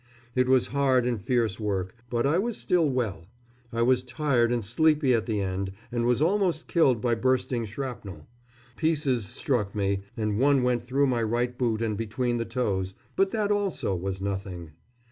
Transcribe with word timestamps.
It 0.33 0.47
was 0.47 0.65
hard 0.73 1.05
and 1.05 1.21
fierce 1.21 1.59
work; 1.59 1.95
but 2.09 2.25
I 2.25 2.39
was 2.39 2.57
still 2.57 2.89
well. 2.89 3.27
I 3.71 3.83
was 3.83 4.03
tired 4.03 4.51
and 4.51 4.65
sleepy 4.65 5.13
at 5.13 5.27
the 5.27 5.41
end, 5.41 5.73
and 5.91 6.07
was 6.07 6.23
almost 6.23 6.67
killed 6.67 7.01
by 7.01 7.13
bursting 7.13 7.65
shrapnel. 7.65 8.25
Pieces 8.75 9.25
struck 9.27 9.75
me, 9.75 10.01
and 10.17 10.39
one 10.39 10.63
went 10.63 10.81
through 10.83 11.05
my 11.05 11.21
right 11.21 11.55
boot 11.55 11.83
and 11.83 11.95
between 11.95 12.37
the 12.37 12.45
toes. 12.45 12.95
But 13.15 13.29
that 13.29 13.51
also 13.51 13.95
was 13.95 14.21
nothing. 14.21 14.71